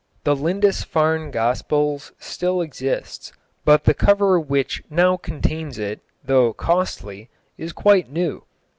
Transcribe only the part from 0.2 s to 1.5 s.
The Lindisfarne